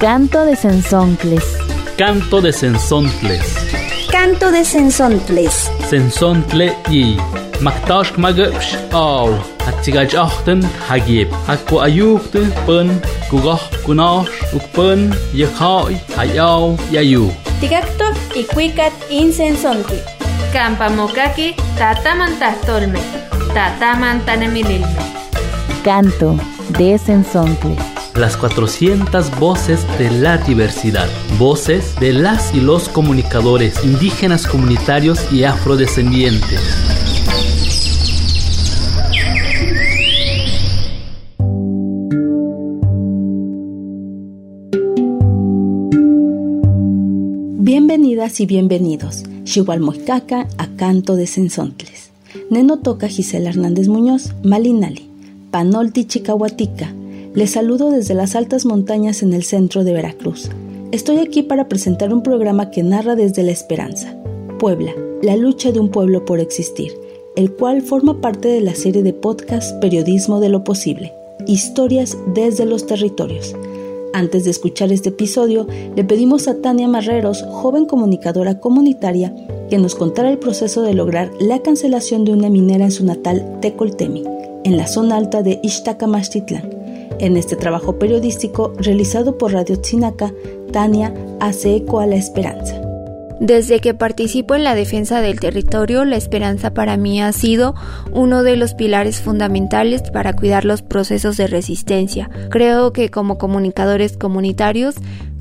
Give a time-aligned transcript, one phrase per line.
[0.00, 1.44] Canto de Sensoncles.
[1.98, 3.44] Canto de Sensoncles.
[4.10, 5.70] Canto de Sensoncles.
[5.90, 7.18] Sensontle y
[7.60, 9.28] Maktash magapsh aw
[9.66, 11.28] Hatzigaj achten hagib
[11.84, 12.88] ayukte pun
[13.28, 17.28] Kugoh kunash Ukpun Yekhai Hayaw Yayu
[17.60, 20.00] Tigacto y cuicat insensonti.
[20.50, 23.00] Campamokaki tatamantastolme,
[23.52, 25.04] tatamantanemililme.
[25.84, 26.40] Canto
[26.78, 27.89] de Sensoncles.
[28.16, 31.08] Las 400 voces de la diversidad.
[31.38, 36.60] Voces de las y los comunicadores indígenas comunitarios y afrodescendientes.
[47.58, 49.22] Bienvenidas y bienvenidos.
[49.44, 52.10] Xihualmoicaca a Canto de Sensontles.
[52.50, 55.08] Neno toca Gisela Hernández Muñoz, Malinali,
[55.52, 56.92] Panolti Chicahuatica.
[57.32, 60.50] Les saludo desde las altas montañas en el centro de Veracruz.
[60.90, 64.16] Estoy aquí para presentar un programa que narra desde la esperanza.
[64.58, 64.92] Puebla,
[65.22, 66.92] la lucha de un pueblo por existir,
[67.36, 71.12] el cual forma parte de la serie de podcast Periodismo de lo Posible,
[71.46, 73.54] historias desde los territorios.
[74.12, 79.32] Antes de escuchar este episodio, le pedimos a Tania Marreros, joven comunicadora comunitaria,
[79.70, 83.60] que nos contara el proceso de lograr la cancelación de una minera en su natal
[83.60, 84.24] Tecoltemi,
[84.64, 86.79] en la zona alta de Ixtacamastitlán.
[87.20, 90.32] En este trabajo periodístico realizado por Radio Tzinaca,
[90.72, 92.80] Tania hace eco a la esperanza.
[93.40, 97.74] Desde que participo en la defensa del territorio, la esperanza para mí ha sido
[98.12, 102.30] uno de los pilares fundamentales para cuidar los procesos de resistencia.
[102.48, 104.94] Creo que como comunicadores comunitarios,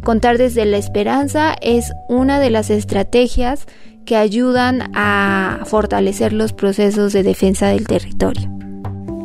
[0.04, 3.68] contar desde la esperanza es una de las estrategias
[4.06, 8.59] que ayudan a fortalecer los procesos de defensa del territorio.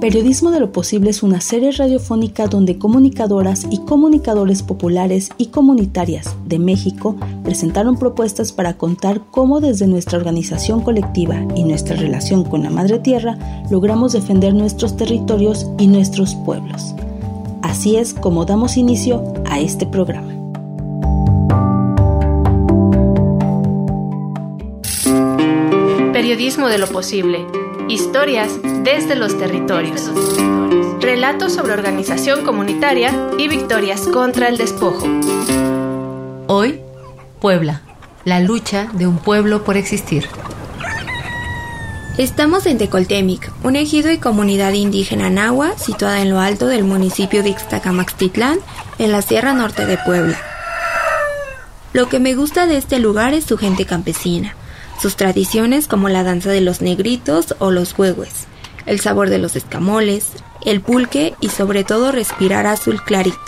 [0.04, 6.36] Periodismo de lo Posible es una serie radiofónica donde comunicadoras y comunicadores populares y comunitarias
[6.44, 12.62] de México presentaron propuestas para contar cómo desde nuestra organización colectiva y nuestra relación con
[12.62, 13.38] la Madre Tierra
[13.70, 16.94] logramos defender nuestros territorios y nuestros pueblos.
[17.62, 20.34] Así es como damos inicio a este programa.
[26.12, 27.63] Periodismo de lo posible.
[27.94, 28.50] Historias
[28.82, 30.10] desde los territorios.
[30.98, 35.06] Relatos sobre organización comunitaria y victorias contra el despojo.
[36.48, 36.80] Hoy,
[37.40, 37.82] Puebla,
[38.24, 40.26] la lucha de un pueblo por existir.
[42.18, 47.44] Estamos en Tecoltemic, un ejido y comunidad indígena nahua situada en lo alto del municipio
[47.44, 48.58] de Ixtacamaxtitlán,
[48.98, 50.36] en la Sierra Norte de Puebla.
[51.92, 54.56] Lo que me gusta de este lugar es su gente campesina,
[55.00, 58.46] sus tradiciones como la danza de los negritos o los huehues,
[58.86, 60.26] el sabor de los escamoles,
[60.64, 63.38] el pulque y sobre todo respirar azul clarito.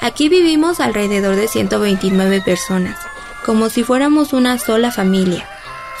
[0.00, 2.96] Aquí vivimos alrededor de 129 personas,
[3.44, 5.48] como si fuéramos una sola familia.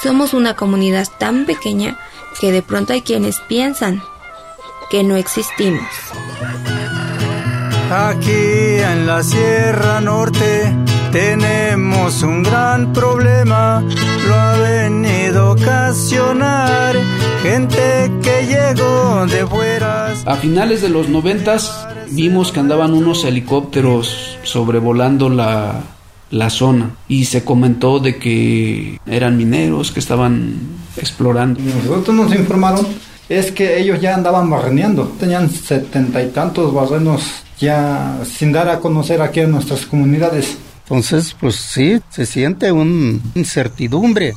[0.02, 1.98] Somos una comunidad tan pequeña
[2.40, 4.02] que de pronto hay quienes piensan
[4.90, 5.88] que no existimos.
[7.90, 10.74] Aquí en la Sierra Norte
[11.16, 13.82] tenemos un gran problema,
[14.28, 16.94] lo ha venido a ocasionar
[17.42, 20.22] gente que llegó de fueras.
[20.26, 25.80] A finales de los noventas vimos que andaban unos helicópteros sobrevolando la,
[26.30, 30.58] la zona y se comentó de que eran mineros que estaban
[30.98, 31.58] explorando.
[31.60, 32.86] Nosotros nos informaron
[33.30, 37.22] es que ellos ya andaban barreneando, tenían setenta y tantos barrenos
[37.58, 40.58] ya sin dar a conocer aquí en nuestras comunidades.
[40.88, 44.34] Entonces, pues sí, se siente una incertidumbre.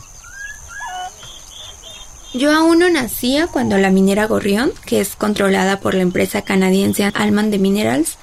[2.34, 7.06] Yo aún no nacía cuando la minera Gorrión, que es controlada por la empresa canadiense
[7.14, 8.18] Alman de Minerals,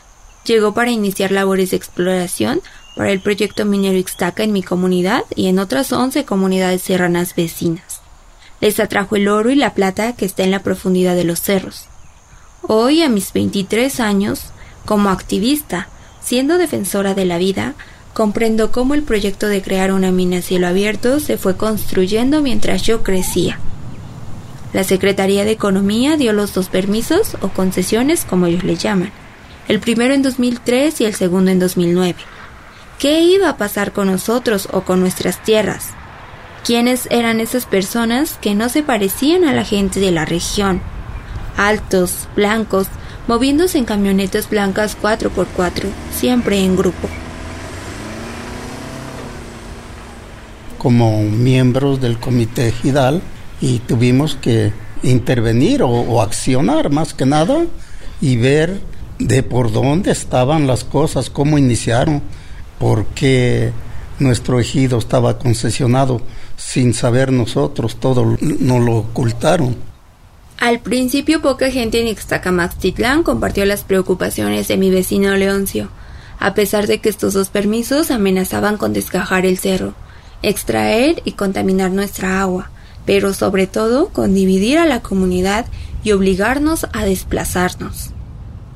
[0.44, 2.60] llegó para iniciar labores de exploración
[2.96, 8.00] para el proyecto minero Ixtaca en mi comunidad y en otras 11 comunidades serranas vecinas.
[8.60, 11.86] Les atrajo el oro y la plata que está en la profundidad de los cerros.
[12.62, 14.46] Hoy, a mis 23 años,
[14.84, 15.88] como activista,
[16.22, 17.74] siendo defensora de la vida,
[18.16, 22.80] comprendo cómo el proyecto de crear una mina a cielo abierto se fue construyendo mientras
[22.80, 23.58] yo crecía.
[24.72, 29.12] La Secretaría de Economía dio los dos permisos o concesiones, como ellos le llaman,
[29.68, 32.16] el primero en 2003 y el segundo en 2009.
[32.98, 35.88] ¿Qué iba a pasar con nosotros o con nuestras tierras?
[36.64, 40.80] ¿Quiénes eran esas personas que no se parecían a la gente de la región?
[41.58, 42.86] Altos, blancos,
[43.28, 45.84] moviéndose en camionetas blancas 4x4,
[46.18, 47.10] siempre en grupo.
[50.86, 53.20] Como miembros del comité GIDAL
[53.60, 54.72] y tuvimos que
[55.02, 57.64] intervenir o, accionar más que nada
[58.20, 58.80] y ver
[59.18, 62.22] de por dónde estaban las cosas, cómo iniciaron,
[62.78, 63.72] por qué
[64.20, 66.20] nuestro ejido estaba concesionado
[66.56, 69.74] sin saber nosotros, todo nos lo ocultaron.
[70.60, 75.88] Al principio poca gente en Ixtacamaxtitlán compartió las preocupaciones de mi vecino Leoncio,
[76.38, 79.94] a pesar de que estos dos permisos amenazaban con desgajar el cerro,
[80.46, 82.70] extraer y contaminar nuestra agua,
[83.04, 85.66] pero sobre todo con dividir a la comunidad
[86.04, 88.10] y obligarnos a desplazarnos.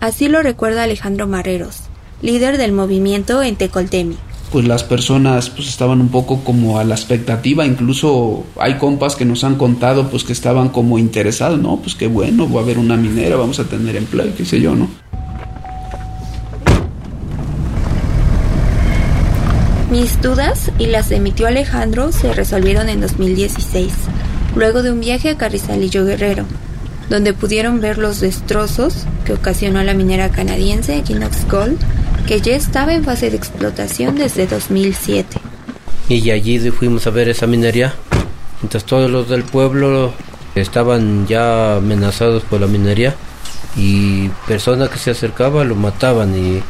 [0.00, 1.82] Así lo recuerda Alejandro Marreros,
[2.22, 4.16] líder del movimiento en Tecoltemi
[4.50, 9.24] pues las personas pues estaban un poco como a la expectativa, incluso hay compas que
[9.24, 12.78] nos han contado pues que estaban como interesados, no, pues qué bueno, va a haber
[12.78, 14.88] una minera, vamos a tener empleo, qué sé yo, ¿no?
[19.90, 23.92] Mis dudas y las emitió Alejandro se resolvieron en 2016,
[24.54, 26.44] luego de un viaje a Carrizalillo Guerrero,
[27.08, 31.76] donde pudieron ver los destrozos que ocasionó la minera canadiense Ginox Gold
[32.28, 35.38] que ya estaba en fase de explotación desde 2007.
[36.08, 37.92] Y allí fuimos a ver esa minería.
[38.62, 40.12] Entonces todos los del pueblo
[40.54, 43.16] estaban ya amenazados por la minería
[43.74, 46.62] y personas que se acercaban lo mataban y,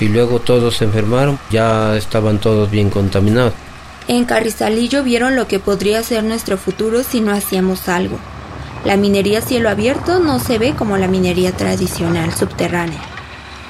[0.00, 3.52] y luego todos se enfermaron, ya estaban todos bien contaminados.
[4.08, 8.18] En Carrizalillo vieron lo que podría ser nuestro futuro si no hacíamos algo.
[8.84, 13.00] La minería cielo abierto no se ve como la minería tradicional subterránea.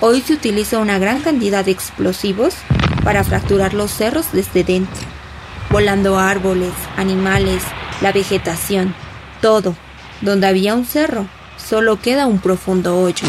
[0.00, 2.55] Hoy se utiliza una gran cantidad de explosivos
[3.02, 5.06] para fracturar los cerros desde dentro,
[5.70, 7.62] volando árboles, animales,
[8.02, 8.94] la vegetación,
[9.40, 9.75] todo.
[10.20, 11.26] Donde había un cerro,
[11.56, 13.26] solo queda un profundo hoyo.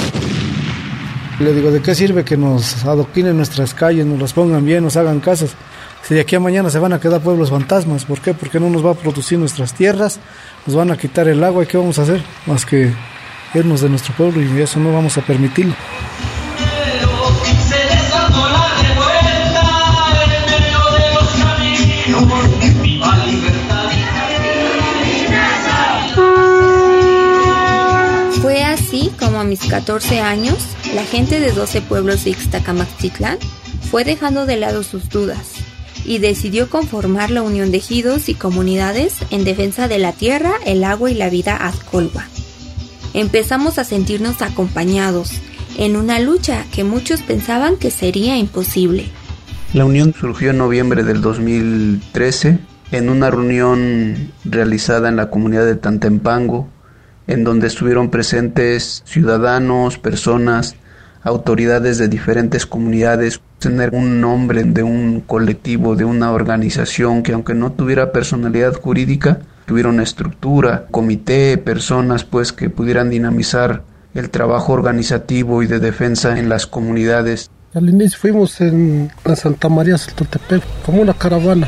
[1.39, 4.97] Le digo, ¿de qué sirve que nos adoquinen nuestras calles, nos las pongan bien, nos
[4.97, 5.51] hagan casas?
[6.01, 8.33] Si de aquí a mañana se van a quedar pueblos fantasmas, ¿por qué?
[8.33, 10.19] Porque no nos va a producir nuestras tierras,
[10.65, 12.23] nos van a quitar el agua y ¿qué vamos a hacer?
[12.47, 12.91] Más que
[13.53, 15.75] irnos de nuestro pueblo y eso no vamos a permitirlo.
[28.41, 30.57] Fue así como a mis 14 años,
[30.95, 33.37] la gente de 12 pueblos de Ixtacamaxitlán
[33.89, 35.53] fue dejando de lado sus dudas
[36.05, 40.83] y decidió conformar la unión de ejidos y comunidades en defensa de la tierra, el
[40.83, 42.25] agua y la vida Azcolba.
[43.13, 45.31] Empezamos a sentirnos acompañados
[45.77, 49.05] en una lucha que muchos pensaban que sería imposible.
[49.73, 52.59] La unión surgió en noviembre del 2013
[52.91, 56.69] en una reunión realizada en la comunidad de Tantempango,
[57.27, 60.75] en donde estuvieron presentes ciudadanos, personas,
[61.23, 67.53] autoridades de diferentes comunidades, tener un nombre de un colectivo, de una organización que aunque
[67.53, 73.83] no tuviera personalidad jurídica, tuviera estructura, comité, personas pues que pudieran dinamizar
[74.13, 77.51] el trabajo organizativo y de defensa en las comunidades.
[77.73, 81.67] Al inicio fuimos en la Santa María Saltotepec como una caravana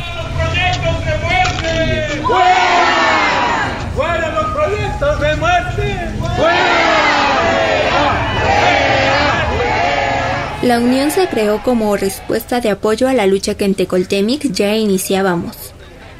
[10.69, 14.75] La unión se creó como respuesta de apoyo a la lucha que en Tecoltemic ya
[14.75, 15.55] iniciábamos,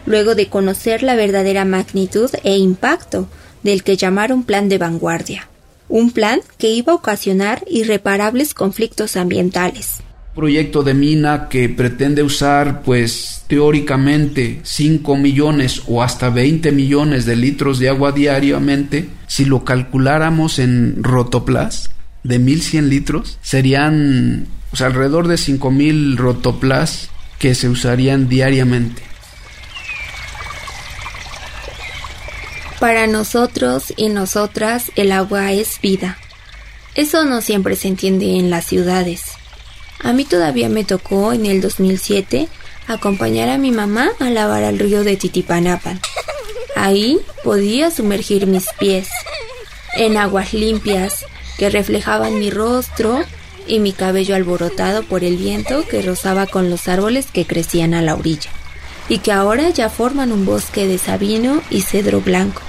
[0.08, 3.30] luego de conocer la verdadera magnitud e impacto
[3.62, 5.48] del que llamaron plan de vanguardia,
[5.88, 10.02] un plan que iba a ocasionar irreparables conflictos ambientales.
[10.34, 17.36] Proyecto de mina que pretende usar, pues teóricamente, 5 millones o hasta 20 millones de
[17.36, 21.92] litros de agua diariamente, si lo calculáramos en rotoplas,
[22.30, 24.48] de 1100 litros serían
[24.80, 27.10] alrededor de 5000 rotoplas
[27.40, 29.02] que se usarían diariamente.
[32.80, 36.20] Para nosotros y nosotras el agua es vida.
[36.94, 39.24] Eso no siempre se entiende en las ciudades.
[40.04, 42.48] A mí todavía me tocó en el 2007
[42.88, 46.00] acompañar a mi mamá a lavar al río de Titipanapan.
[46.76, 49.10] Ahí podía sumergir mis pies
[49.98, 51.26] en aguas limpias
[51.60, 53.20] que reflejaban mi rostro
[53.68, 58.02] y mi cabello alborotado por el viento que rozaba con los árboles que crecían a
[58.02, 58.50] la orilla,
[59.10, 62.62] y que ahora ya forman un bosque de sabino y cedro blanco.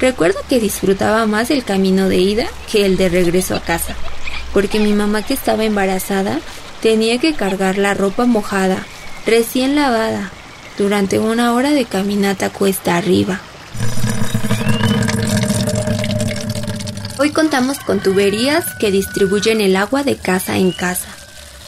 [0.00, 3.94] Recuerdo que disfrutaba más el camino de ida que el de regreso a casa,
[4.54, 6.40] porque mi mamá que estaba embarazada
[6.80, 8.86] tenía que cargar la ropa mojada,
[9.26, 10.30] recién lavada,
[10.78, 13.40] durante una hora de caminata cuesta arriba.
[17.18, 21.08] Hoy contamos con tuberías que distribuyen el agua de casa en casa.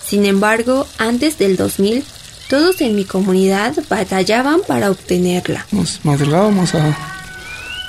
[0.04, 2.04] Sin embargo, antes del 2000,
[2.50, 5.66] todos en mi comunidad batallaban para obtenerla.
[5.72, 6.94] Nos madrugábamos a,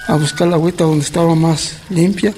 [0.07, 2.33] a buscar la agüita donde estaba más limpia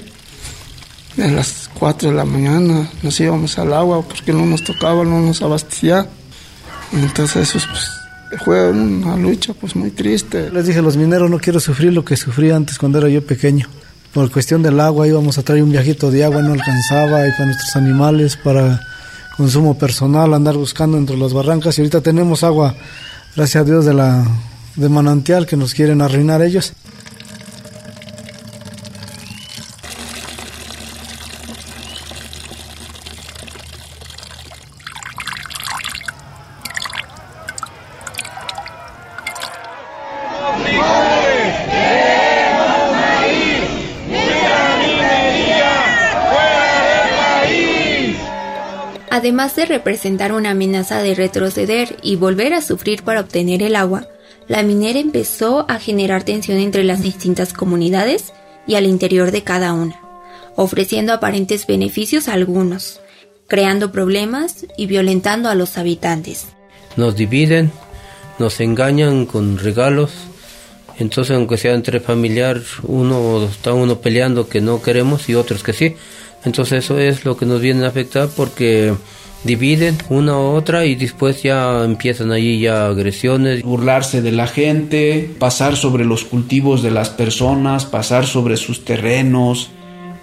[1.18, 5.20] A las 4 de la mañana nos íbamos al agua porque no nos tocaba, no
[5.20, 6.04] nos abastecía.
[6.92, 10.50] Entonces eso pues, fue una lucha pues muy triste.
[10.50, 13.24] Les dije a los mineros no quiero sufrir lo que sufrí antes cuando era yo
[13.24, 13.68] pequeño.
[14.12, 17.46] Por cuestión del agua íbamos a traer un viajito de agua, no alcanzaba y para
[17.46, 18.80] nuestros animales, para
[19.38, 22.74] consumo personal, andar buscando entre las barrancas y ahorita tenemos agua,
[23.34, 24.26] gracias a Dios, de la
[24.76, 26.74] de manantial que nos quieren arruinar ellos.
[49.12, 54.08] Además de representar una amenaza de retroceder y volver a sufrir para obtener el agua,
[54.48, 58.32] la minera empezó a generar tensión entre las distintas comunidades
[58.66, 60.00] y al interior de cada una,
[60.56, 63.00] ofreciendo aparentes beneficios a algunos,
[63.48, 66.46] creando problemas y violentando a los habitantes.
[66.96, 67.70] Nos dividen,
[68.38, 70.10] nos engañan con regalos,
[70.98, 75.74] entonces aunque sea entre familiar, uno está uno peleando que no queremos y otros que
[75.74, 75.96] sí,
[76.44, 78.94] entonces eso es lo que nos viene a afectar porque
[79.44, 83.62] dividen una u otra y después ya empiezan ahí ya agresiones.
[83.62, 89.70] Burlarse de la gente, pasar sobre los cultivos de las personas, pasar sobre sus terrenos,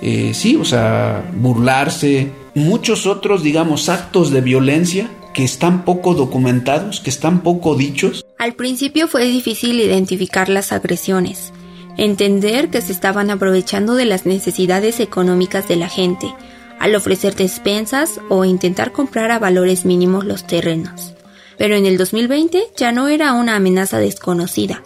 [0.01, 2.31] eh, sí, o sea, burlarse.
[2.55, 8.25] Muchos otros, digamos, actos de violencia que están poco documentados, que están poco dichos.
[8.37, 11.53] Al principio fue difícil identificar las agresiones
[11.99, 16.33] entender que se estaban aprovechando de las necesidades económicas de la gente,
[16.79, 21.13] al ofrecer despensas o intentar comprar a valores mínimos los terrenos.
[21.57, 24.81] Pero en el 2020 ya no era una amenaza desconocida,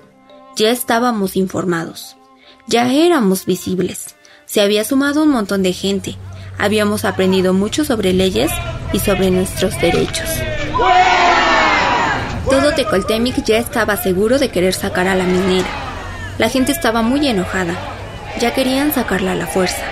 [0.55, 2.17] ya estábamos informados,
[2.65, 4.15] ya éramos visibles,
[4.45, 6.15] se había sumado un montón de gente,
[6.57, 8.51] habíamos aprendido mucho sobre leyes
[8.91, 10.29] y sobre nuestros derechos.
[12.49, 15.92] Todo Tecoltemic ya estaba seguro de querer sacar a la minera,
[16.37, 17.75] la gente estaba muy enojada.
[18.39, 19.83] Ya querían sacarla a la fuerza.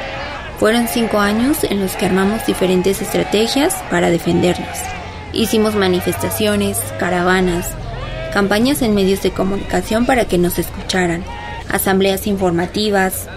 [0.60, 4.78] Fueron cinco años en los que armamos diferentes estrategias para defendernos.
[5.34, 7.68] Hicimos manifestaciones, caravanas,
[8.34, 11.24] campañas en medios de comunicación para que nos escucharan,
[11.70, 13.28] asambleas informativas,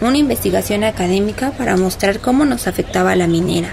[0.00, 3.70] una investigación académica para mostrar cómo nos afectaba la minera.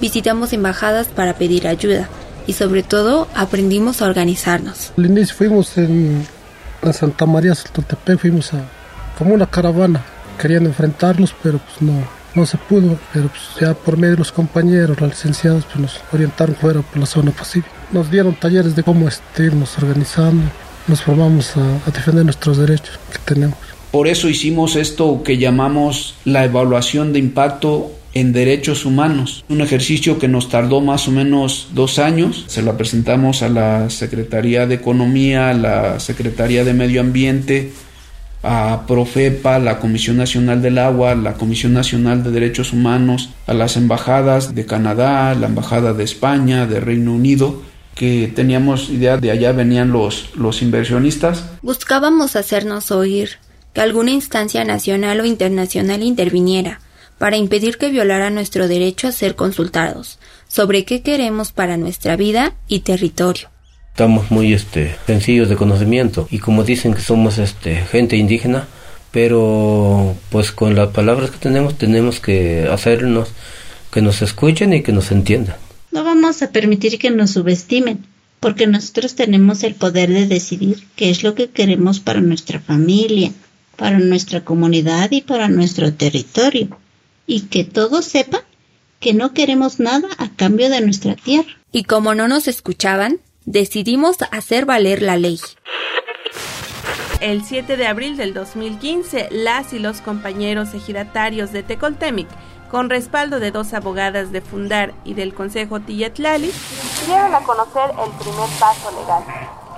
[0.00, 2.08] Visitamos embajadas para pedir ayuda
[2.46, 4.92] y sobre todo aprendimos a organizarnos.
[5.34, 6.26] Fuimos en
[6.82, 8.64] a Santa María Soltepec fuimos a
[9.18, 10.04] como una caravana.
[10.40, 11.94] Querían enfrentarlos, pero pues no,
[12.34, 12.96] no se pudo.
[13.12, 16.98] Pero pues ya por medio de los compañeros, los licenciados, pues nos orientaron fuera por
[16.98, 17.74] la zona pacífica.
[17.90, 20.44] Nos dieron talleres de cómo este, irnos organizando.
[20.86, 23.58] Nos formamos a defender nuestros derechos que tenemos.
[23.90, 30.18] Por eso hicimos esto que llamamos la evaluación de impacto en derechos humanos, un ejercicio
[30.18, 32.44] que nos tardó más o menos dos años.
[32.48, 37.72] Se lo presentamos a la Secretaría de Economía, a la Secretaría de Medio Ambiente,
[38.42, 43.76] a Profepa, la Comisión Nacional del Agua, la Comisión Nacional de Derechos Humanos, a las
[43.76, 47.62] embajadas de Canadá, la Embajada de España, de Reino Unido,
[47.94, 51.44] que teníamos idea de allá venían los, los inversionistas.
[51.62, 53.30] Buscábamos hacernos oír,
[53.74, 56.80] que alguna instancia nacional o internacional interviniera
[57.18, 62.54] para impedir que violara nuestro derecho a ser consultados sobre qué queremos para nuestra vida
[62.68, 63.50] y territorio.
[63.90, 68.68] Estamos muy este, sencillos de conocimiento y como dicen que somos este, gente indígena,
[69.10, 73.30] pero pues con las palabras que tenemos tenemos que hacernos
[73.92, 75.56] que nos escuchen y que nos entiendan.
[75.90, 78.04] No vamos a permitir que nos subestimen,
[78.38, 83.32] porque nosotros tenemos el poder de decidir qué es lo que queremos para nuestra familia,
[83.76, 86.68] para nuestra comunidad y para nuestro territorio
[87.28, 88.40] y que todos sepan
[88.98, 91.48] que no queremos nada a cambio de nuestra tierra.
[91.70, 95.38] Y como no nos escuchaban, decidimos hacer valer la ley.
[97.20, 102.28] El 7 de abril del 2015, las y los compañeros ejidatarios de Tecoltemic,
[102.70, 106.50] con respaldo de dos abogadas de Fundar y del Consejo Tillatlali,
[107.06, 109.22] dieron a conocer el primer paso legal.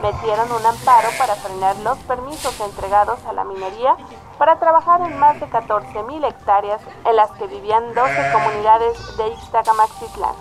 [0.03, 3.97] Metieron un amparo para frenar los permisos entregados a la minería
[4.39, 10.35] para trabajar en más de 14.000 hectáreas en las que vivían 12 comunidades de Ixtacamaxitlán.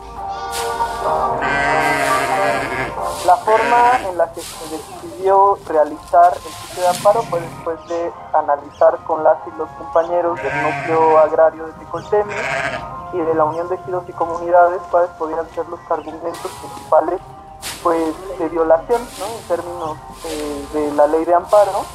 [3.25, 8.13] La forma en la que se decidió realizar el sitio de amparo fue después de
[8.33, 12.33] analizar con las y los compañeros del núcleo agrario de Ticoltemi
[13.11, 17.19] y de la Unión de Ejidos y Comunidades cuáles podían ser los argumentos principales
[17.83, 21.85] pues, de violación en términos eh, de la ley de amparo.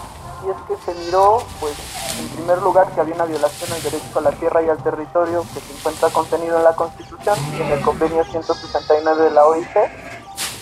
[0.44, 1.74] Y es que se miró, pues,
[2.18, 5.44] en primer lugar, que había una violación al derecho a la tierra y al territorio
[5.54, 9.76] que se encuentra contenido en la Constitución en el convenio 169 de la OIT,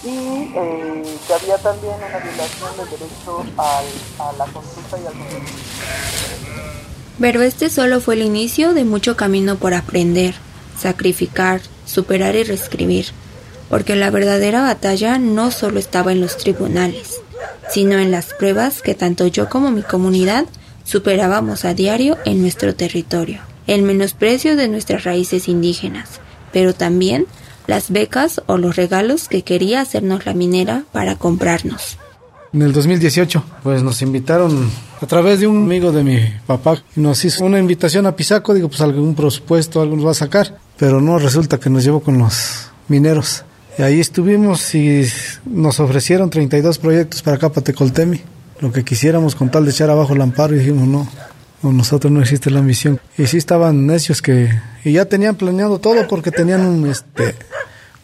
[0.04, 5.12] y eh, que había también una violación del derecho a la consulta y al
[7.20, 10.34] Pero este solo fue el inicio de mucho camino por aprender,
[10.78, 13.12] sacrificar, superar y reescribir,
[13.72, 17.22] porque la verdadera batalla no solo estaba en los tribunales,
[17.70, 20.44] sino en las pruebas que tanto yo como mi comunidad
[20.84, 26.20] superábamos a diario en nuestro territorio, el menosprecio de nuestras raíces indígenas,
[26.52, 27.24] pero también
[27.66, 31.96] las becas o los regalos que quería hacernos la minera para comprarnos.
[32.52, 37.24] En el 2018, pues nos invitaron a través de un amigo de mi papá, nos
[37.24, 41.00] hizo una invitación a Pisaco, digo, pues algún presupuesto, algo nos va a sacar, pero
[41.00, 43.46] no resulta que nos llevó con los mineros.
[43.78, 45.06] Ahí estuvimos y
[45.46, 48.20] nos ofrecieron 32 proyectos para acá, para Tecoltemi.
[48.60, 51.08] Lo que quisiéramos con tal de echar abajo el amparo y dijimos no,
[51.62, 53.00] nosotros no existe la misión.
[53.16, 54.50] Y sí estaban necios que...
[54.84, 57.34] Y ya tenían planeado todo porque tenían un, este,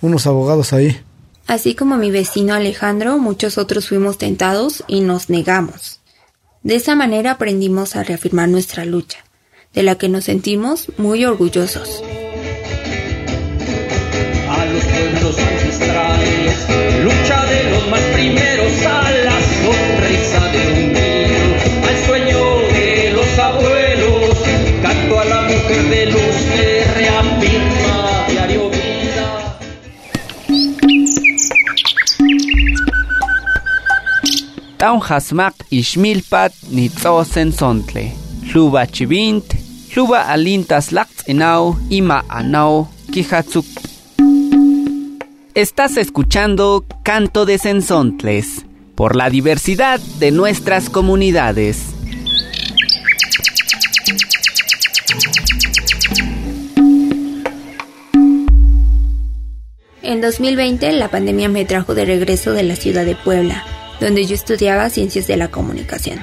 [0.00, 0.98] unos abogados ahí.
[1.46, 6.00] Así como mi vecino Alejandro, muchos otros fuimos tentados y nos negamos.
[6.62, 9.18] De esa manera aprendimos a reafirmar nuestra lucha,
[9.74, 12.02] de la que nos sentimos muy orgullosos
[15.28, 16.66] pueblos ancestrales,
[17.04, 21.44] lucha de los más primeros a la sonrisa de un niño,
[21.88, 24.38] al sueño de los abuelos,
[24.82, 29.58] canto a la mujer de luz que reafirma diario vida.
[34.76, 38.12] Taun hasmak ishmilpat nitzosen sontle,
[38.54, 39.54] luba chivint,
[39.96, 43.87] luba alintas lakt enau, ima anau, kihatsuk
[45.58, 51.82] Estás escuchando Canto de Sensontles por la diversidad de nuestras comunidades.
[60.02, 63.64] En 2020 la pandemia me trajo de regreso de la ciudad de Puebla,
[63.98, 66.20] donde yo estudiaba ciencias de la comunicación.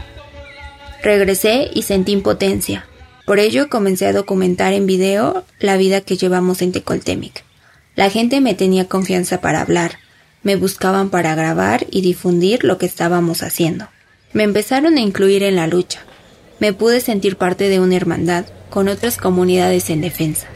[1.04, 2.88] Regresé y sentí impotencia.
[3.26, 7.44] Por ello comencé a documentar en video la vida que llevamos en Tecoltemic.
[7.96, 10.00] La gente me tenía confianza para hablar,
[10.44, 13.88] me buscaban para grabar y difundir lo que estábamos haciendo.
[14.34, 16.02] Me empezaron a incluir en la lucha.
[16.60, 20.48] Me pude sentir parte de una hermandad con otras comunidades en defensa.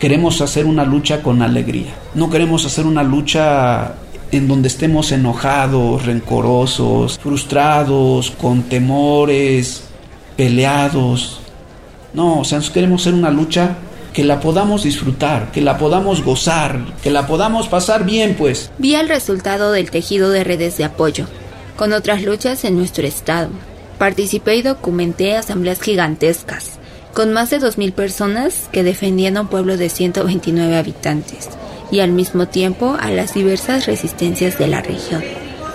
[0.00, 1.94] Queremos hacer una lucha con alegría.
[2.14, 3.94] No queremos hacer una lucha
[4.32, 9.84] en donde estemos enojados, rencorosos, frustrados, con temores,
[10.36, 11.40] peleados.
[12.12, 13.76] No, o sea, queremos hacer una lucha
[14.12, 18.70] que la podamos disfrutar, que la podamos gozar, que la podamos pasar bien, pues.
[18.78, 21.26] Vi el resultado del tejido de redes de apoyo,
[21.76, 23.50] con otras luchas en nuestro estado.
[23.98, 26.78] Participé y documenté asambleas gigantescas,
[27.14, 31.48] con más de 2.000 personas que defendían a un pueblo de 129 habitantes,
[31.90, 35.24] y al mismo tiempo a las diversas resistencias de la región.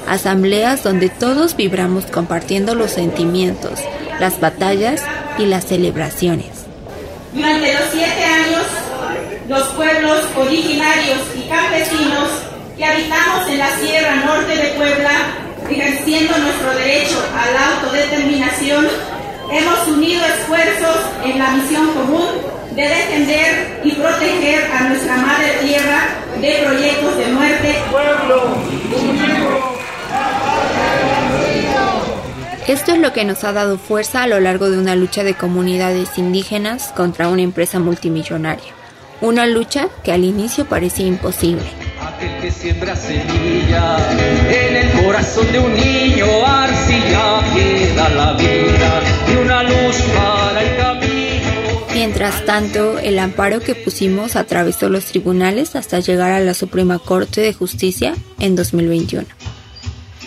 [0.07, 3.79] Asambleas donde todos vibramos compartiendo los sentimientos,
[4.19, 5.01] las batallas
[5.39, 6.62] y las celebraciones.
[7.33, 8.61] Durante los siete años,
[9.49, 12.29] los pueblos originarios y campesinos
[12.77, 15.11] que habitamos en la Sierra Norte de Puebla,
[15.67, 18.87] ejerciendo nuestro derecho a la autodeterminación,
[19.51, 22.27] hemos unido esfuerzos en la misión común
[22.75, 26.01] de defender y proteger a nuestra madre tierra
[26.39, 27.75] de proyectos de muerte.
[27.91, 28.57] Pueblo,
[32.67, 35.33] esto es lo que nos ha dado fuerza a lo largo de una lucha de
[35.33, 38.71] comunidades indígenas contra una empresa multimillonaria.
[39.21, 41.63] Una lucha que al inicio parecía imposible.
[42.01, 43.97] Aquel que siembra semilla
[44.49, 50.77] en el corazón de un niño, arcilla queda la vida y una luz para el
[50.77, 51.85] camino.
[51.93, 57.41] Mientras tanto, el amparo que pusimos atravesó los tribunales hasta llegar a la Suprema Corte
[57.41, 59.25] de Justicia en 2021.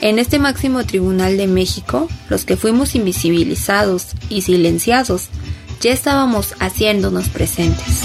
[0.03, 5.29] En este máximo tribunal de México, los que fuimos invisibilizados y silenciados,
[5.81, 8.03] ya estábamos haciéndonos presentes.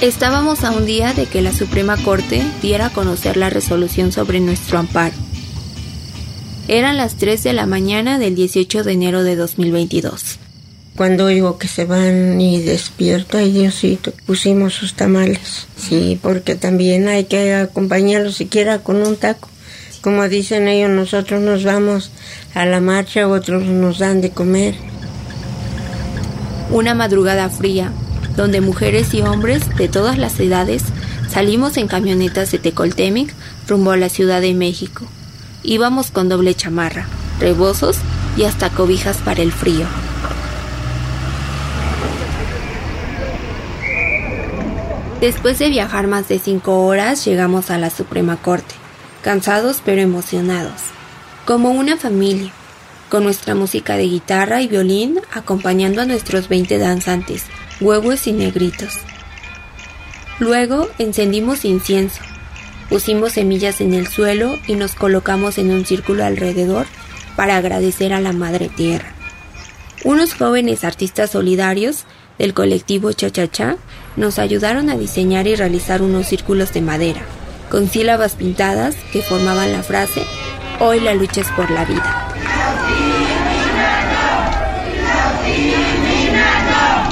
[0.00, 4.40] Estábamos a un día de que la Suprema Corte diera a conocer la resolución sobre
[4.40, 5.14] nuestro amparo.
[6.68, 10.38] Eran las 3 de la mañana del 18 de enero de 2022.
[10.96, 15.66] Cuando oigo que se van y despierta, y Diosito, pusimos sus tamales.
[15.76, 19.50] Sí, porque también hay que acompañarlos siquiera con un taco.
[20.00, 22.12] Como dicen ellos, nosotros nos vamos
[22.54, 24.74] a la marcha, otros nos dan de comer.
[26.70, 27.92] Una madrugada fría,
[28.34, 30.82] donde mujeres y hombres de todas las edades
[31.30, 33.34] salimos en camionetas de Tecoltemic
[33.68, 35.04] rumbo a la Ciudad de México.
[35.62, 37.06] Íbamos con doble chamarra,
[37.38, 37.98] rebozos
[38.38, 39.86] y hasta cobijas para el frío.
[45.20, 48.74] Después de viajar más de cinco horas, llegamos a la Suprema Corte,
[49.22, 50.82] cansados pero emocionados,
[51.46, 52.52] como una familia,
[53.08, 57.44] con nuestra música de guitarra y violín acompañando a nuestros 20 danzantes,
[57.80, 58.98] huevos y negritos.
[60.38, 62.20] Luego encendimos incienso,
[62.90, 66.84] pusimos semillas en el suelo y nos colocamos en un círculo alrededor
[67.36, 69.14] para agradecer a la Madre Tierra.
[70.04, 72.04] Unos jóvenes artistas solidarios
[72.38, 73.78] del colectivo Cha-Cha-Cha
[74.16, 77.22] nos ayudaron a diseñar y realizar unos círculos de madera,
[77.70, 80.22] con sílabas pintadas que formaban la frase
[80.78, 82.28] Hoy la lucha es por la vida.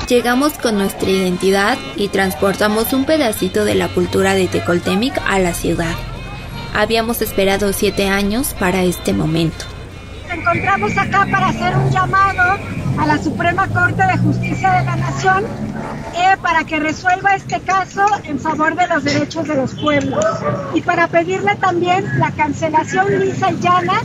[0.07, 5.55] Llegamos con nuestra identidad y transportamos un pedacito de la cultura de Tecoltemic a la
[5.55, 5.95] ciudad.
[6.75, 9.64] Habíamos esperado siete años para este momento.
[10.29, 12.59] Nos encontramos acá para hacer un llamado
[12.98, 15.44] a la Suprema Corte de Justicia de la Nación
[16.16, 20.24] eh, para que resuelva este caso en favor de los derechos de los pueblos
[20.74, 24.02] y para pedirle también la cancelación lisa y llana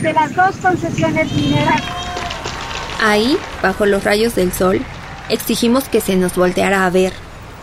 [0.00, 1.82] de las dos concesiones mineras.
[3.00, 4.80] Ahí, bajo los rayos del sol,
[5.28, 7.12] exigimos que se nos volteara a ver,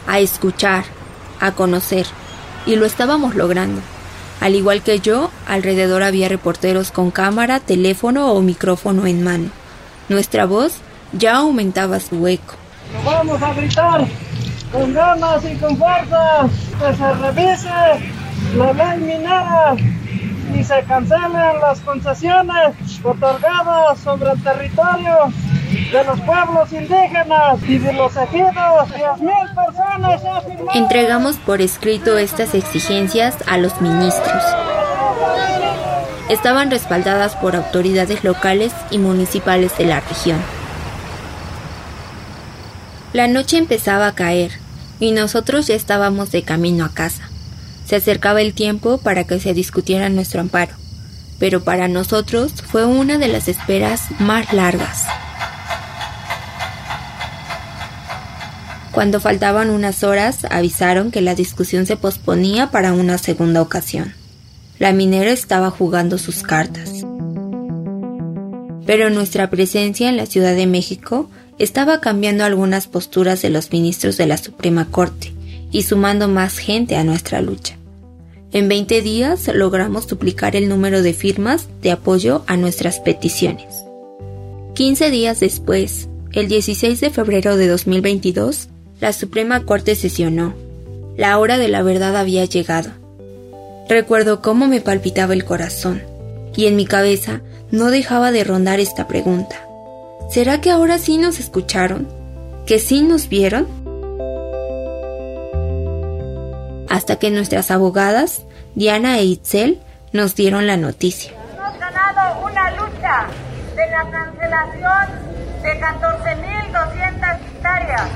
[0.07, 0.85] a escuchar,
[1.39, 2.05] a conocer,
[2.65, 3.81] y lo estábamos logrando.
[4.41, 9.58] Al igual que yo, alrededor había reporteros con cámara, teléfono o micrófono en mano.
[10.09, 10.73] Nuestra voz
[11.13, 12.55] ya aumentaba su eco.
[13.05, 14.05] Vamos a gritar
[14.71, 17.69] con ganas y con fuerza que se revise
[18.55, 19.75] la ley minera
[20.55, 25.31] y se cancelen las concesiones otorgadas sobre el territorio
[25.91, 28.51] de los pueblos indígenas y de los ejidos.
[28.51, 30.21] 10.000 personas.
[30.73, 34.43] Entregamos por escrito estas exigencias a los ministros.
[36.29, 40.39] Estaban respaldadas por autoridades locales y municipales de la región.
[43.13, 44.51] La noche empezaba a caer
[44.99, 47.23] y nosotros ya estábamos de camino a casa.
[47.85, 50.75] Se acercaba el tiempo para que se discutiera nuestro amparo,
[51.39, 55.05] pero para nosotros fue una de las esperas más largas.
[58.91, 64.18] Cuando faltaban unas horas, avisaron que la discusión se posponía para una segunda ocasión.
[64.79, 67.05] La minera estaba jugando sus cartas.
[68.85, 74.15] Pero nuestra presencia en la Ciudad de México estaba cambiando algunas posturas de los ministros
[74.15, 75.33] de la Suprema Corte
[75.69, 77.75] y sumando más gente a nuestra lucha.
[78.53, 83.83] En 20 días logramos duplicar el número de firmas de apoyo a nuestras peticiones.
[84.75, 88.69] 15 días después, el 16 de febrero de 2022,
[89.01, 90.53] la Suprema Corte sesionó.
[91.17, 92.98] La hora de la verdad había llegado.
[93.89, 96.03] Recuerdo cómo me palpitaba el corazón,
[96.55, 99.55] y en mi cabeza no dejaba de rondar esta pregunta.
[100.29, 102.07] ¿Será que ahora sí nos escucharon?
[102.67, 103.67] ¿Que sí nos vieron?
[106.87, 108.43] Hasta que nuestras abogadas,
[108.75, 109.79] Diana e Itzel,
[110.13, 111.31] nos dieron la noticia.
[111.57, 113.25] Hemos ganado una lucha
[113.75, 115.07] de la cancelación
[115.63, 118.09] de 14.200 hectáreas.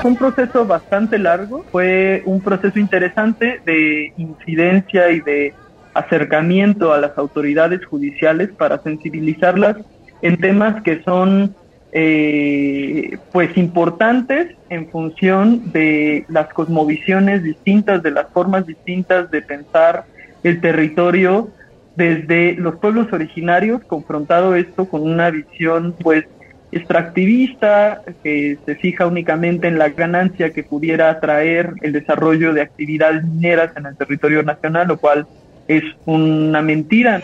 [0.00, 5.52] Fue un proceso bastante largo, fue un proceso interesante de incidencia y de
[5.92, 9.76] acercamiento a las autoridades judiciales para sensibilizarlas
[10.22, 11.54] en temas que son
[11.92, 20.04] eh, pues importantes en función de las cosmovisiones distintas, de las formas distintas de pensar
[20.42, 21.50] el territorio
[21.96, 26.24] desde los pueblos originarios, confrontado esto con una visión pues
[26.72, 33.24] extractivista que se fija únicamente en la ganancia que pudiera traer el desarrollo de actividades
[33.24, 35.26] mineras en el territorio nacional, lo cual
[35.66, 37.22] es una mentira.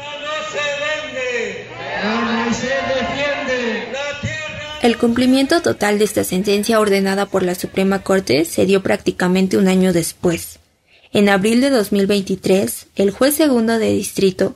[4.82, 9.68] El cumplimiento total de esta sentencia ordenada por la Suprema Corte se dio prácticamente un
[9.68, 10.61] año después.
[11.12, 14.54] En abril de 2023, el juez segundo de distrito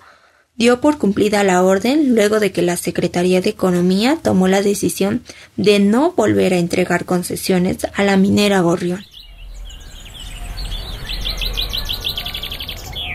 [0.61, 5.23] dio por cumplida la orden luego de que la Secretaría de Economía tomó la decisión
[5.57, 9.03] de no volver a entregar concesiones a la minera Gorrión.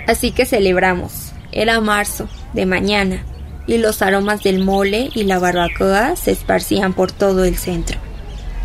[0.08, 1.34] Así que celebramos.
[1.52, 3.24] Era marzo, de mañana,
[3.68, 8.00] y los aromas del mole y la barbacoa se esparcían por todo el centro.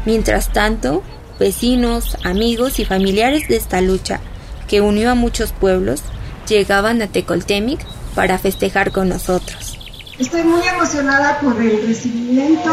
[0.07, 1.03] Mientras tanto,
[1.39, 4.21] vecinos, amigos y familiares de esta lucha,
[4.69, 6.01] que unió a muchos pueblos,
[6.49, 7.81] llegaban a Tecoltemic
[8.15, 9.79] para festejar con nosotros.
[10.19, 12.71] Estoy muy emocionada por el recibimiento,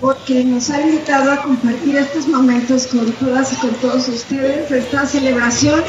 [0.00, 5.06] porque nos ha invitado a compartir estos momentos con todas y con todos ustedes, esta
[5.06, 5.82] celebración,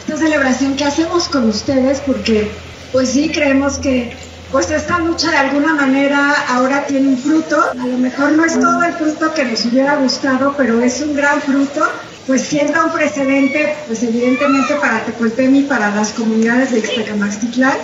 [0.00, 2.50] esta celebración que hacemos con ustedes, porque
[2.92, 4.16] pues sí creemos que
[4.50, 8.58] pues esta lucha de alguna manera ahora tiene un fruto, a lo mejor no es
[8.58, 11.86] todo el fruto que nos hubiera gustado, pero es un gran fruto,
[12.26, 17.76] pues sienta un precedente, pues evidentemente para Tecoltemi y para las comunidades de Ixtacamaxtitlán,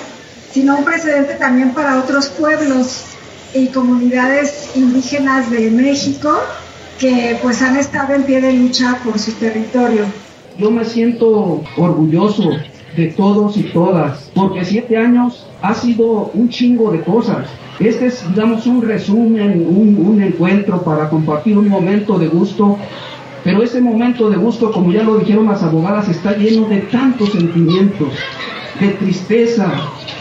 [0.54, 3.06] sino un precedente también para otros pueblos
[3.52, 6.30] y comunidades indígenas de México
[7.00, 10.04] que pues han estado en pie de lucha por su territorio.
[10.56, 12.50] Yo me siento orgulloso
[12.96, 17.48] de todos y todas, porque siete años ha sido un chingo de cosas.
[17.80, 22.78] Este es, digamos, un resumen, un, un encuentro para compartir un momento de gusto,
[23.42, 27.32] pero ese momento de gusto, como ya lo dijeron las abogadas, está lleno de tantos
[27.32, 28.12] sentimientos,
[28.78, 29.72] de tristeza,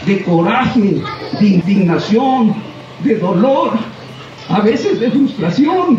[0.06, 1.02] de coraje,
[1.40, 2.54] de indignación,
[3.02, 3.72] de dolor,
[4.48, 5.98] a veces de frustración.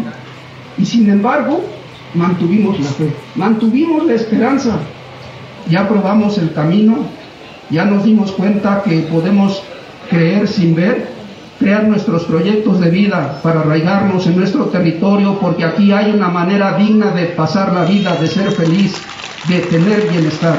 [0.77, 1.63] Y sin embargo,
[2.13, 4.79] mantuvimos la fe, mantuvimos la esperanza,
[5.69, 6.97] ya probamos el camino,
[7.69, 9.61] ya nos dimos cuenta que podemos
[10.09, 11.09] creer sin ver,
[11.59, 16.77] crear nuestros proyectos de vida para arraigarnos en nuestro territorio, porque aquí hay una manera
[16.77, 19.01] digna de pasar la vida, de ser feliz,
[19.47, 20.57] de tener bienestar.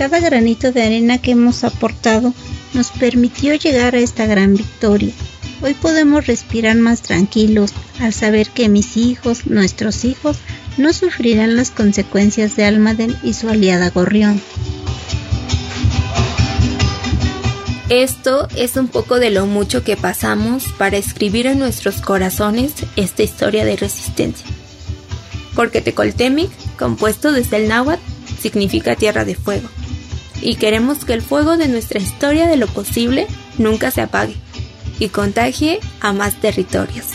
[0.00, 2.32] Cada granito de arena que hemos aportado
[2.72, 5.12] nos permitió llegar a esta gran victoria.
[5.60, 10.38] Hoy podemos respirar más tranquilos al saber que mis hijos, nuestros hijos,
[10.78, 14.40] no sufrirán las consecuencias de Almaden y su aliada Gorrión.
[17.90, 23.22] Esto es un poco de lo mucho que pasamos para escribir en nuestros corazones esta
[23.22, 24.46] historia de resistencia.
[25.54, 28.00] Porque Tecoltemic, compuesto desde el náhuatl,
[28.40, 29.68] significa tierra de fuego
[30.42, 33.26] y queremos que el fuego de nuestra historia de lo posible
[33.58, 34.34] nunca se apague
[34.98, 37.06] y contagie a más territorios.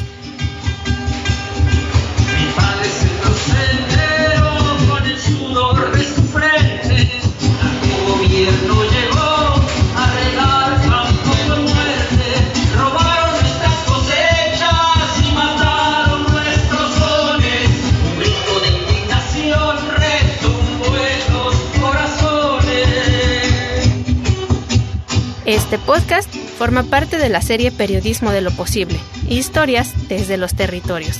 [25.45, 28.97] Este podcast forma parte de la serie Periodismo de lo Posible,
[29.29, 31.19] historias desde los territorios.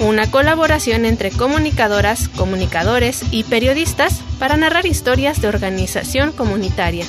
[0.00, 7.04] Una colaboración entre comunicadoras, comunicadores y periodistas para narrar historias de organización comunitaria.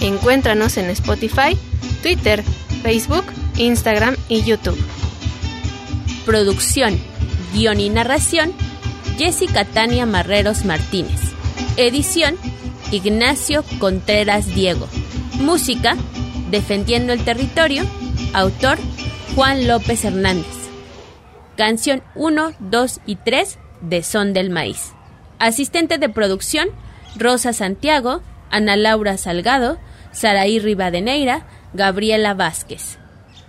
[0.00, 1.56] Encuéntranos en Spotify,
[2.02, 2.42] Twitter,
[2.82, 4.78] Facebook, Instagram y YouTube.
[6.26, 6.98] Producción,
[7.54, 8.52] guion y narración,
[9.18, 11.20] Jessica Tania Marreros Martínez.
[11.76, 12.34] Edición,
[12.90, 14.88] Ignacio Contreras Diego.
[15.40, 15.96] Música,
[16.50, 17.84] Defendiendo el Territorio.
[18.34, 18.78] Autor,
[19.34, 20.68] Juan López Hernández.
[21.56, 24.92] Canción 1, 2 y 3 de Son del Maíz.
[25.38, 26.68] Asistente de producción,
[27.16, 29.78] Rosa Santiago, Ana Laura Salgado,
[30.12, 32.98] Saraí Rivadeneira, Gabriela Vázquez.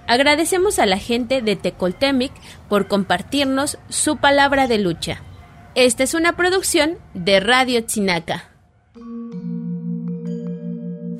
[0.07, 2.31] Agradecemos a la gente de Tecoltemic
[2.69, 5.21] por compartirnos su palabra de lucha.
[5.73, 8.50] Esta es una producción de Radio Chinaca.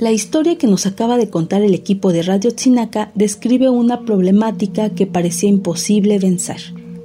[0.01, 4.89] La historia que nos acaba de contar el equipo de Radio Chinaca describe una problemática
[4.89, 6.59] que parecía imposible vencer,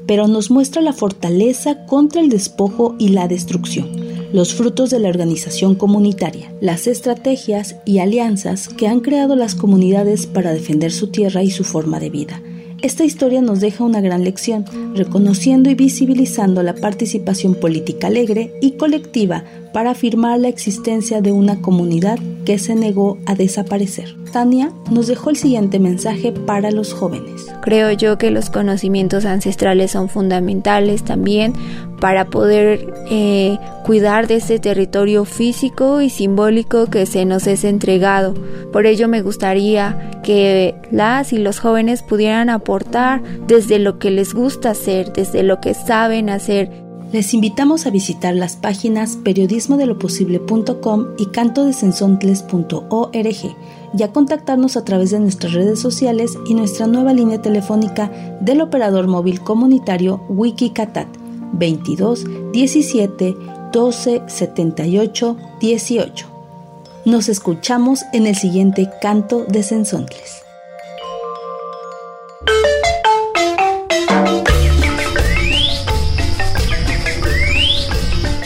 [0.06, 3.90] pero nos muestra la fortaleza contra el despojo y la destrucción,
[4.32, 10.26] los frutos de la organización comunitaria, las estrategias y alianzas que han creado las comunidades
[10.26, 12.40] para defender su tierra y su forma de vida.
[12.80, 18.72] Esta historia nos deja una gran lección, reconociendo y visibilizando la participación política alegre y
[18.72, 19.44] colectiva
[19.76, 24.16] para afirmar la existencia de una comunidad que se negó a desaparecer.
[24.32, 27.46] Tania nos dejó el siguiente mensaje para los jóvenes.
[27.60, 31.52] Creo yo que los conocimientos ancestrales son fundamentales también
[32.00, 38.32] para poder eh, cuidar de este territorio físico y simbólico que se nos es entregado.
[38.72, 44.32] Por ello me gustaría que las y los jóvenes pudieran aportar desde lo que les
[44.32, 46.85] gusta hacer, desde lo que saben hacer,
[47.16, 53.56] les invitamos a visitar las páginas periodismodeloposible.com y cantodesensontles.org
[53.96, 58.10] y a contactarnos a través de nuestras redes sociales y nuestra nueva línea telefónica
[58.42, 61.08] del operador móvil comunitario Wikicatat
[61.54, 63.34] 22 17
[63.72, 66.26] 12 78 18.
[67.06, 70.45] Nos escuchamos en el siguiente canto de Sensontles.